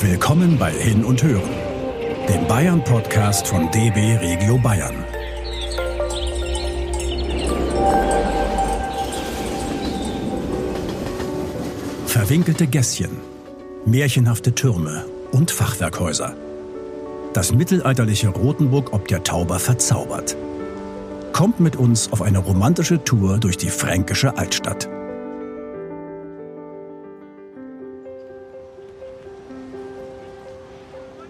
Willkommen 0.00 0.58
bei 0.58 0.70
Hin 0.70 1.04
und 1.04 1.24
Hören, 1.24 1.50
dem 2.28 2.46
Bayern-Podcast 2.46 3.48
von 3.48 3.68
DB 3.72 4.16
Regio 4.18 4.56
Bayern. 4.56 4.94
Verwinkelte 12.06 12.68
Gässchen, 12.68 13.10
märchenhafte 13.86 14.54
Türme 14.54 15.04
und 15.32 15.50
Fachwerkhäuser. 15.50 16.36
Das 17.32 17.52
mittelalterliche 17.52 18.28
Rothenburg 18.28 18.92
ob 18.92 19.08
der 19.08 19.24
Tauber 19.24 19.58
verzaubert. 19.58 20.36
Kommt 21.32 21.58
mit 21.58 21.74
uns 21.74 22.12
auf 22.12 22.22
eine 22.22 22.38
romantische 22.38 23.02
Tour 23.02 23.38
durch 23.38 23.56
die 23.56 23.70
fränkische 23.70 24.38
Altstadt. 24.38 24.88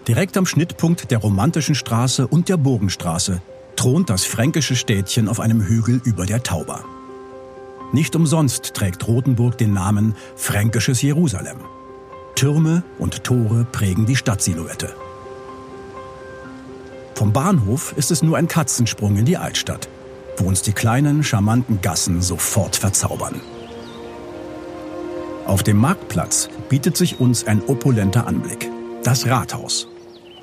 Direkt 0.09 0.37
am 0.37 0.47
Schnittpunkt 0.47 1.11
der 1.11 1.19
Romantischen 1.19 1.75
Straße 1.75 2.25
und 2.25 2.49
der 2.49 2.57
Burgenstraße 2.57 3.43
thront 3.75 4.09
das 4.09 4.25
fränkische 4.25 4.75
Städtchen 4.75 5.27
auf 5.27 5.39
einem 5.39 5.61
Hügel 5.61 6.01
über 6.03 6.25
der 6.25 6.41
Tauber. 6.41 6.83
Nicht 7.93 8.15
umsonst 8.15 8.73
trägt 8.73 9.07
Rothenburg 9.07 9.59
den 9.59 9.71
Namen 9.71 10.15
Fränkisches 10.35 11.03
Jerusalem. 11.03 11.57
Türme 12.33 12.81
und 12.97 13.23
Tore 13.23 13.67
prägen 13.71 14.07
die 14.07 14.15
Stadtsilhouette. 14.15 14.95
Vom 17.13 17.31
Bahnhof 17.31 17.93
ist 17.95 18.09
es 18.09 18.23
nur 18.23 18.35
ein 18.35 18.47
Katzensprung 18.47 19.15
in 19.15 19.25
die 19.25 19.37
Altstadt, 19.37 19.89
wo 20.37 20.45
uns 20.45 20.63
die 20.63 20.73
kleinen, 20.73 21.23
charmanten 21.23 21.81
Gassen 21.83 22.23
sofort 22.23 22.75
verzaubern. 22.75 23.41
Auf 25.45 25.61
dem 25.61 25.77
Marktplatz 25.77 26.49
bietet 26.67 26.97
sich 26.97 27.19
uns 27.19 27.45
ein 27.45 27.61
opulenter 27.67 28.25
Anblick. 28.25 28.71
Das 29.03 29.27
Rathaus. 29.27 29.87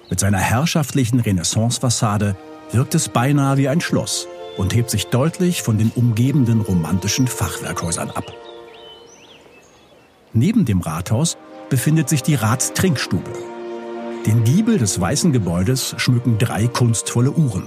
Mit 0.08 0.20
seiner 0.20 0.38
herrschaftlichen 0.38 1.20
Renaissancefassade 1.20 2.36
wirkt 2.72 2.94
es 2.94 3.08
beinahe 3.08 3.56
wie 3.56 3.68
ein 3.68 3.80
Schloss 3.80 4.28
und 4.56 4.74
hebt 4.74 4.90
sich 4.90 5.06
deutlich 5.06 5.62
von 5.62 5.78
den 5.78 5.90
umgebenden 5.94 6.60
romantischen 6.60 7.26
Fachwerkhäusern 7.26 8.10
ab. 8.10 8.32
Neben 10.32 10.64
dem 10.64 10.80
Rathaus 10.80 11.36
befindet 11.70 12.08
sich 12.08 12.22
die 12.22 12.34
Ratstrinkstube. 12.34 13.32
Den 14.26 14.44
Giebel 14.44 14.78
des 14.78 15.00
weißen 15.00 15.32
Gebäudes 15.32 15.94
schmücken 15.98 16.38
drei 16.38 16.66
kunstvolle 16.66 17.32
Uhren. 17.32 17.64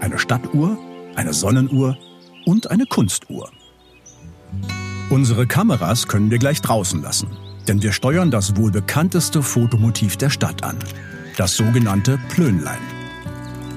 Eine 0.00 0.18
Stadtuhr, 0.18 0.78
eine 1.14 1.32
Sonnenuhr 1.32 1.96
und 2.44 2.70
eine 2.70 2.86
Kunstuhr. 2.86 3.50
Unsere 5.10 5.46
Kameras 5.46 6.08
können 6.08 6.30
wir 6.30 6.38
gleich 6.38 6.60
draußen 6.60 7.02
lassen, 7.02 7.28
denn 7.68 7.82
wir 7.82 7.92
steuern 7.92 8.30
das 8.30 8.56
wohl 8.56 8.70
bekannteste 8.70 9.42
Fotomotiv 9.42 10.16
der 10.16 10.30
Stadt 10.30 10.62
an, 10.62 10.76
das 11.36 11.54
sogenannte 11.54 12.18
Plönlein. 12.30 12.78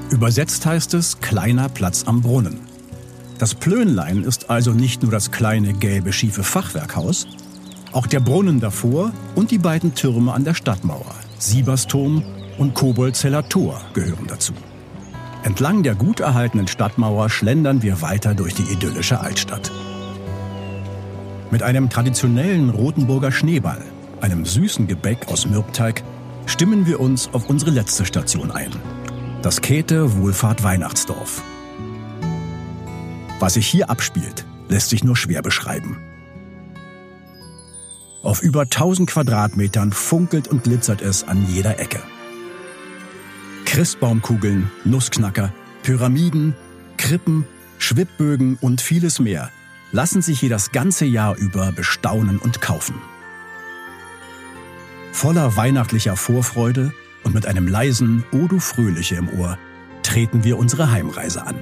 Übersetzt 0.09 0.65
heißt 0.65 0.93
es 0.93 1.19
kleiner 1.19 1.69
Platz 1.69 2.05
am 2.07 2.21
Brunnen. 2.21 2.61
Das 3.37 3.53
Plönlein 3.53 4.23
ist 4.23 4.49
also 4.49 4.71
nicht 4.71 5.03
nur 5.03 5.11
das 5.11 5.31
kleine 5.31 5.73
gelbe 5.73 6.11
schiefe 6.13 6.43
Fachwerkhaus, 6.43 7.27
auch 7.91 8.07
der 8.07 8.21
Brunnen 8.21 8.59
davor 8.59 9.11
und 9.35 9.51
die 9.51 9.57
beiden 9.57 9.93
Türme 9.93 10.33
an 10.33 10.45
der 10.45 10.53
Stadtmauer, 10.53 11.15
Siebersturm 11.37 12.23
und 12.57 12.73
Koboldzeller 12.73 13.47
Tor, 13.47 13.81
gehören 13.93 14.27
dazu. 14.27 14.53
Entlang 15.43 15.83
der 15.83 15.95
gut 15.95 16.19
erhaltenen 16.19 16.67
Stadtmauer 16.67 17.29
schlendern 17.29 17.81
wir 17.81 18.01
weiter 18.01 18.35
durch 18.35 18.53
die 18.53 18.71
idyllische 18.71 19.19
Altstadt. 19.19 19.71
Mit 21.51 21.63
einem 21.63 21.89
traditionellen 21.89 22.69
Rotenburger 22.69 23.31
Schneeball, 23.31 23.81
einem 24.21 24.45
süßen 24.45 24.87
Gebäck 24.87 25.27
aus 25.29 25.45
Mürbteig, 25.45 26.03
stimmen 26.49 26.87
wir 26.87 26.99
uns 26.99 27.29
auf 27.31 27.47
unsere 27.49 27.71
letzte 27.71 28.05
Station 28.05 28.51
ein. 28.51 28.71
Das 29.41 29.61
Käthe 29.61 30.17
Wohlfahrt 30.17 30.63
Weihnachtsdorf. 30.63 31.43
Was 33.39 33.53
sich 33.53 33.67
hier 33.67 33.89
abspielt, 33.89 34.45
lässt 34.67 34.89
sich 34.89 35.03
nur 35.03 35.15
schwer 35.15 35.41
beschreiben. 35.41 35.97
Auf 38.23 38.41
über 38.41 38.61
1000 38.61 39.09
Quadratmetern 39.09 39.93
funkelt 39.93 40.47
und 40.47 40.63
glitzert 40.63 41.01
es 41.01 41.23
an 41.23 41.45
jeder 41.47 41.79
Ecke. 41.79 42.01
Christbaumkugeln, 43.65 44.69
Nussknacker, 44.83 45.53
Pyramiden, 45.83 46.55
Krippen, 46.97 47.45
Schwibbögen 47.77 48.57
und 48.59 48.81
vieles 48.81 49.19
mehr 49.19 49.51
lassen 49.91 50.21
sich 50.21 50.39
hier 50.39 50.49
das 50.49 50.71
ganze 50.71 51.05
Jahr 51.05 51.37
über 51.37 51.71
bestaunen 51.71 52.39
und 52.39 52.59
kaufen. 52.59 52.95
Voller 55.19 55.57
weihnachtlicher 55.57 56.15
Vorfreude 56.15 56.93
und 57.25 57.33
mit 57.33 57.45
einem 57.45 57.67
leisen 57.67 58.23
O 58.31 58.47
du 58.47 58.57
Fröhliche 58.57 59.15
im 59.15 59.27
Ohr 59.37 59.57
treten 60.01 60.45
wir 60.45 60.57
unsere 60.57 60.91
Heimreise 60.91 61.45
an. 61.45 61.55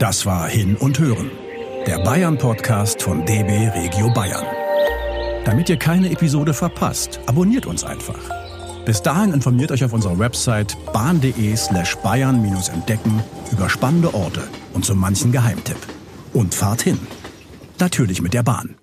Das 0.00 0.26
war 0.26 0.48
Hin 0.48 0.74
und 0.74 0.98
Hören, 0.98 1.30
der 1.86 2.00
Bayern-Podcast 2.00 3.00
von 3.00 3.24
DB 3.24 3.68
Regio 3.68 4.12
Bayern. 4.12 4.44
Damit 5.44 5.68
ihr 5.68 5.76
keine 5.76 6.10
Episode 6.10 6.52
verpasst, 6.52 7.20
abonniert 7.26 7.66
uns 7.66 7.84
einfach. 7.84 8.18
Bis 8.84 9.00
dahin 9.00 9.34
informiert 9.34 9.70
euch 9.70 9.84
auf 9.84 9.92
unserer 9.92 10.18
Website 10.18 10.76
bahn.de 10.92 11.54
slash 11.54 11.96
bayern-entdecken 11.98 13.22
über 13.52 13.70
spannende 13.70 14.12
Orte 14.12 14.42
und 14.72 14.84
so 14.84 14.96
manchen 14.96 15.30
Geheimtipp. 15.30 15.99
Und 16.32 16.54
fahrt 16.54 16.82
hin. 16.82 16.98
Natürlich 17.78 18.22
mit 18.22 18.34
der 18.34 18.42
Bahn. 18.42 18.79